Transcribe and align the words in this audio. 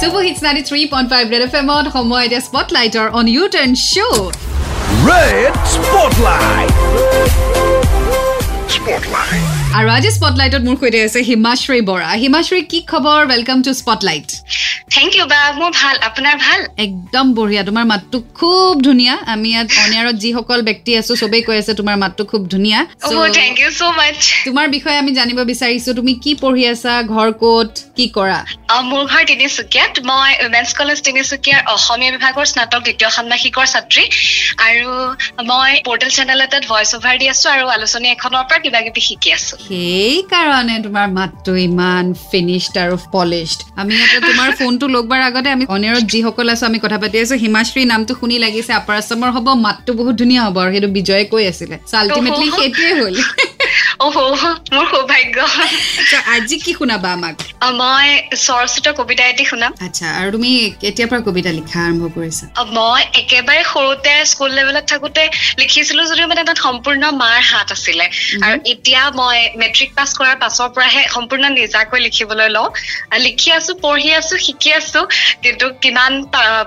Super 0.00 0.22
Hits 0.22 0.40
93.5 0.40 1.30
Red 1.30 1.42
FM 1.44 1.68
on 1.70 1.84
সময় 1.96 2.24
এতিয়া 2.26 2.42
স্পটলাইটৰ 2.48 3.06
on 3.18 3.24
you 3.34 3.42
turn 3.54 3.72
show' 3.90 4.28
Red 5.10 5.52
Spotlight. 5.74 6.70
Spotlight. 8.76 9.44
আৰু 9.78 9.88
আজি 9.96 10.10
স্পটলাইটত 10.18 10.62
মোৰ 10.68 10.76
সৈতে 10.82 10.98
আছে 11.06 11.20
হিমাশ্ৰী 11.30 11.80
বৰা 11.90 12.10
হিমাশ্ৰী 12.24 12.60
কি 12.72 12.78
খবৰ 12.92 13.20
welcome 13.32 13.58
to 13.66 13.72
spotlight 13.82 14.28
thank 14.96 15.10
you 15.18 15.24
বা 15.32 15.40
মোৰ 15.58 15.70
ভাল 15.80 15.96
আপোনাৰ 16.08 16.34
ভাল? 16.44 16.60
একদম 16.86 17.26
বঢ়িয়া 17.38 17.62
তোমাৰ 17.68 17.84
মাতটো 17.92 18.16
খুব 18.38 18.72
ধুনীয়া। 18.86 19.14
আমি 19.32 19.48
ইয়াত 19.52 19.68
অনিয়াৰত 19.84 20.16
যিসকল 20.22 20.60
ব্যক্তি 20.68 20.90
আছো 21.00 21.12
চবেই 21.20 21.42
কৈ 21.46 21.56
আছে 21.62 21.72
তোমাৰ 21.80 21.96
মাতটো 22.02 22.22
খুব 22.30 22.42
ধুনীয়া। 22.52 22.78
থেংক 23.38 23.56
ইউ 23.62 23.70
ছ' 23.78 23.82
মাছ 23.98 24.18
তোমাৰ 24.46 24.66
বিষয়ে 24.76 24.98
আমি 25.02 25.12
জানিব 25.18 25.38
বিচাৰিছো 25.52 25.90
তুমি 25.98 26.12
কি 26.24 26.32
পঢ়ি 26.42 26.64
আছা 26.72 26.92
ঘৰ 27.14 27.28
ক'ত 27.42 27.70
কি 27.96 28.06
কৰা? 28.16 28.38
মোৰ 28.90 29.02
ঘৰ 29.10 29.22
তিনিচুকীয়াত 29.32 29.94
মই 30.10 30.30
উমেন্স 30.46 30.70
কলেজ 30.78 30.98
তিনিচুকীয়াৰ 31.08 31.60
অসমীয়া 31.74 32.10
বিভাগৰ 32.16 32.46
স্নাতক 32.52 32.80
দ্বিতীয় 32.86 33.10
ষান্মাসিকৰ 33.16 33.66
ছাত্ৰী। 33.72 34.04
আৰু 34.68 34.90
মই 35.50 35.70
পৰ্টেল 35.88 36.10
চেনেল 36.16 36.40
এটাত 36.46 36.64
ভইচ 36.72 36.90
অভাৰ 36.98 37.14
দি 37.20 37.26
আছো 37.34 37.46
আৰু 37.54 37.64
আলোচনী 37.76 38.06
এখনৰ 38.16 38.44
পৰা 38.48 38.58
কিবা 38.64 38.80
কিবি 38.84 39.02
শিকি 39.08 39.30
আছো। 39.38 39.54
সেইকাৰণে 39.68 40.76
তোমাৰ 40.86 41.06
মাতটো 41.18 41.50
ইমান 41.68 42.04
ফিনিছড 42.30 42.74
আৰু 42.84 42.94
পলিছড 43.14 43.58
আমি 43.80 43.92
ইয়াতে 43.98 44.18
তোমাৰ 44.28 44.48
ফোনটো 44.80 44.94
লগবাৰ 44.96 45.20
আগতে 45.22 45.48
আমি 45.50 45.64
অনিয়াৰত 45.68 46.04
যিসকল 46.12 46.46
আছো 46.52 46.64
আমি 46.66 46.78
কথা 46.84 46.98
পাতি 47.02 47.16
আছো। 47.22 47.34
হিমাশ্ৰী 47.36 47.82
নামটো 47.84 48.12
শুনি 48.20 48.36
লাগিছে 48.44 48.72
আপাৰ 48.72 48.94
আছামৰ 48.96 49.30
হ'ব 49.36 49.46
মাতটো 49.66 49.90
বহুত 50.00 50.14
ধুনীয়া 50.16 50.42
হ'ব 50.46 50.56
আৰু 50.62 50.70
সেইটো 50.74 50.88
বিজয়ে 50.96 51.24
কৈ 51.32 51.44
আছিলে। 51.52 51.76
চ' 51.82 51.94
আল্টিমেটলি 51.94 52.46
সেইটোৱে 52.58 52.90
হ'ল। 52.98 53.16
অহ 54.06 54.16
মোৰ 54.74 54.86
সৌভাগ্য। 54.92 55.36
আজি 56.34 56.56
কি 56.64 56.72
শুনাবা 56.78 57.08
আমাক? 57.16 57.34
অ, 57.64 57.68
মই 57.80 58.06
সৰস্বত 58.46 58.86
কবিতা 59.00 59.22
এটি 59.32 59.44
শুনাম। 59.50 59.72
আচ্ছা 59.86 60.06
আৰু 60.18 60.28
তুমি 60.36 60.50
কেতিয়াৰ 60.82 61.08
পৰা 61.10 61.20
কবিতা 61.28 61.50
লিখা 61.58 61.78
আৰম্ভ 61.88 62.02
কৰিছা? 62.16 62.44
অ, 62.60 62.62
মই 62.78 63.00
একেবাৰে 63.20 63.62
সৰুতে 63.72 64.12
স্কুল 64.32 64.50
লেভেলত 64.58 64.84
থাকোতে 64.92 65.22
লিখিছিলো 65.60 66.02
যদিও 66.10 66.26
মানে 66.32 66.42
তাত 66.48 66.58
সম্পূৰ্ণ 66.66 67.02
মাৰ 67.22 67.38
হাত 67.50 67.68
আছিলে। 67.76 68.06
আৰু 68.44 68.56
এতিয়া 68.72 69.02
মই 69.20 69.36
মেট্ৰিক 69.62 69.90
পাছ 69.98 70.10
কৰাৰ 70.18 70.36
পাছৰ 70.44 70.68
পৰাহে 70.76 71.02
সম্পূৰ্ণ 71.16 71.44
নিজাকৈ 71.58 71.98
লিখিবলৈ 72.06 72.48
লওঁ। 72.56 72.68
লিখি 73.26 73.48
আছো 73.58 73.72
পঢ়ি 73.84 74.08
আছো 74.20 74.34
শিকি 74.46 74.70
আছো 74.80 75.00
কিন্তু 75.44 75.64
কিমান 75.82 76.12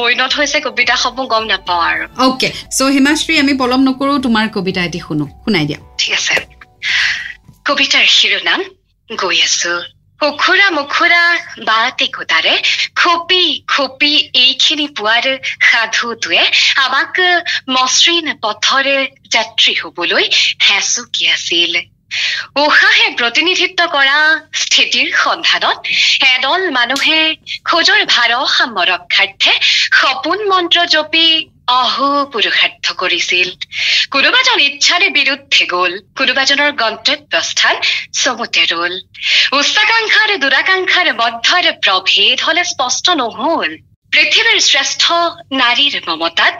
পৰিণত 0.00 0.30
হৈছে 0.38 0.58
কবিতাসমূহ 0.66 1.24
গম 1.32 1.44
নাপাওঁ 1.52 1.82
আৰু। 1.90 2.04
অ'কে 2.26 2.48
চ' 2.76 2.92
হিমাশ্ৰী 2.96 3.34
আমি 3.42 3.52
পলম 3.62 3.80
নকৰোঁ 3.88 4.16
তোমাৰ 4.26 4.44
কবিতা 4.56 4.80
এটি 4.88 4.98
শুনো 5.06 5.24
শুনাই 5.44 5.66
দিয়া। 5.70 5.80
কবিতাৰ 7.66 8.08
শিৰোনাম 8.12 8.62
গৈ 9.08 9.38
আছো 9.42 9.74
উখুৰা 10.20 10.66
মুখুৰা 10.72 11.20
বাতি 11.68 12.08
কোটাৰে 12.16 12.52
খপি 12.96 13.44
খপি 13.66 14.10
এইখিনি 14.40 14.86
পোৱাৰ 14.98 15.26
সাধুটোৱে 15.68 16.42
আমাক 16.82 17.22
মসৃণ 17.70 18.28
পথৰে 18.44 18.96
যাত্ৰী 19.30 19.72
হবলৈ 19.80 20.24
হেঁচুকি 20.66 21.30
আছিল 21.30 21.72
উশাহে 22.56 23.06
প্ৰতিনিধিত্ব 23.18 23.88
কৰা 23.92 24.18
স্থিতিৰ 24.62 25.08
সন্ধানত 25.22 25.78
এদল 26.28 26.62
মানুহে 26.70 27.20
খোজৰ 27.64 28.00
ভাৰসাম্য 28.12 28.86
ৰক্ষাৰ্থে 28.92 29.52
সপোন 30.00 30.38
মন্ত্ৰ 30.52 30.86
জপি 30.92 31.26
অহো 31.68 32.08
পুৰুষাৰ্থ 32.32 32.92
কৰিছিল। 32.92 33.48
কোনোবাজন 34.10 34.58
ইচ্ছাৰে 34.60 35.08
বিৰুদ্ধে 35.08 35.64
গ'ল। 35.66 35.92
কোনোবাজনৰ 36.16 36.70
গন্তব্যস্থান 36.82 37.76
চমুতে 38.12 38.64
ৰল। 38.64 38.94
উচ্চাকাংক্ষাৰ 39.58 40.30
দুৰাকাংক্ষাৰ 40.38 41.08
মধ্যৰ 41.14 41.64
প্ৰভেদ 41.80 42.38
হলে 42.46 42.64
স্পষ্ট 42.64 43.06
নহল। 43.16 43.72
পৃথিৱীৰ 44.14 44.58
শ্ৰেষ্ঠ 44.60 45.02
নাৰীৰ 45.52 45.94
মমতাত 46.08 46.56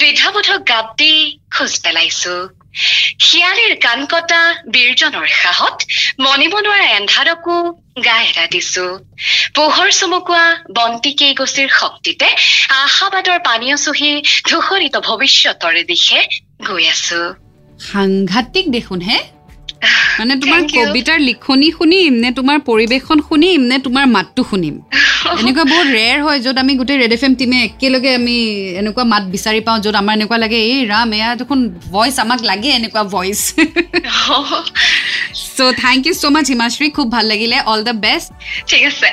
দ্বিধাবোধক 0.00 0.60
গাপ 0.68 0.86
দি 0.98 1.14
খোজ 1.54 1.72
পেলাইছো। 1.84 2.34
শিয়ালীৰ 3.20 3.74
কাণ 3.84 3.98
কটা 4.06 4.42
বীৰজনৰ 4.74 5.26
সাহত 5.42 5.76
মনিব 6.20 6.54
নোৱাৰা 6.58 6.86
এন্ধাৰকো 6.98 7.56
গা 8.04 8.16
এৰা 8.22 8.46
দিছো। 8.46 8.86
পোহৰ 9.54 9.90
চমকুৱা 9.90 10.44
বন্তি 10.78 11.12
কেইগছিৰ 11.12 11.68
শক্তিতে 11.80 12.28
আশাবাদৰ 12.78 13.38
পানীয় 13.44 13.76
চুহি 13.76 14.10
ধূসৰিত 14.48 14.94
ভৱিষ্যতৰ 15.08 15.74
দিশে 15.90 16.20
গৈ 16.68 16.84
আছো। 16.88 17.20
সাংঘাতিক 17.92 18.66
দেখোন 18.70 19.00
হে? 19.00 19.18
মানে 20.18 20.34
তোমাৰ. 20.36 20.60
কবিতাৰ 20.78 21.18
লিখনি 21.20 21.68
শুনিম 21.72 22.12
নে 22.14 22.30
তোমাৰ 22.38 22.58
পৰিৱেশন 22.68 23.18
শুনিম 23.28 23.60
নে 23.70 23.76
তোমাৰ 23.78 24.06
মাতটো 24.06 24.42
শুনিম? 24.50 24.74
এনেকুৱা 25.42 25.64
বহুত 25.72 25.88
ৰেৰ 25.98 26.18
হয় 26.26 26.38
য'ত 26.44 26.56
আমি 26.64 26.72
গোটেই 26.80 26.98
ৰেড 27.02 27.12
এফ 27.16 27.22
এম 27.26 27.34
টিমে 27.40 27.58
একেলগে 27.68 28.10
আমি 28.20 28.36
এনেকুৱা 28.80 29.04
মাত 29.12 29.24
বিচাৰি 29.34 29.60
পাওঁ 29.66 29.78
য'ত 29.84 29.94
আমাৰ 30.02 30.14
এনেকুৱা 30.18 30.38
লাগে 30.44 30.58
এই 30.70 30.80
ৰাম 30.92 31.08
এয়া 31.18 31.28
দেখোন 31.40 31.60
ভইচ 31.94 32.16
আমাক 32.24 32.40
লাগে 32.50 32.70
এনেকুৱা 32.78 33.02
voice 33.14 33.40
so' 35.56 35.74
thank 35.84 36.00
you 36.06 36.14
so' 36.20 36.24
much 36.34 36.46
Himashree 36.54 36.86
খুব 36.96 37.06
ভাল 37.14 37.24
লাগিলে 37.32 37.56
অল 37.72 37.80
দ্য 37.88 37.94
বেষ্ট 38.04 38.28
ঠিক 38.70 38.82
আছে। 38.90 39.08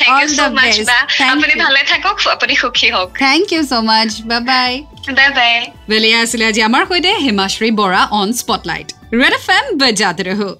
Thank 0.00 0.10
all 0.14 0.26
you 0.26 0.36
so' 0.38 0.52
much 0.58 0.66
best 0.66 0.88
বা 0.90 0.98
থেংক 1.18 1.30
আপুনি 1.34 1.52
ইউ 1.54 1.60
ভালে 1.66 1.80
থাকক 1.90 2.16
আপুনি 2.36 2.54
সুখী 2.62 2.88
হওক। 2.94 3.08
Thank 3.24 3.44
you 3.54 3.62
so 3.70 3.74
much 3.90 4.10
bye 4.30 4.40
bye 4.50 4.72
bye 5.18 5.30
bye 5.38 5.54
বেলেয়া 5.90 6.18
আছিলে 6.24 6.44
আজি 6.50 6.60
আমাৰ 6.68 6.82
সৈতে 6.90 7.10
Himashree 7.26 7.68
Bora 7.80 8.02
on 8.20 8.28
spotlight 8.42 8.88
Red 9.20 9.34
F 9.40 9.46
M 9.58 9.64
বজাতে 9.80 10.22
ৰহো। 10.30 10.50